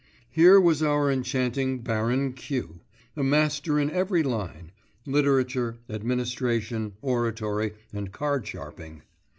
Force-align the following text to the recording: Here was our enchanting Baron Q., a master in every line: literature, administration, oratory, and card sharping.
Here 0.31 0.59
was 0.59 0.81
our 0.81 1.11
enchanting 1.11 1.81
Baron 1.83 2.33
Q., 2.33 2.79
a 3.15 3.23
master 3.23 3.79
in 3.79 3.91
every 3.91 4.23
line: 4.23 4.71
literature, 5.05 5.77
administration, 5.91 6.93
oratory, 7.03 7.73
and 7.93 8.11
card 8.11 8.47
sharping. 8.47 9.03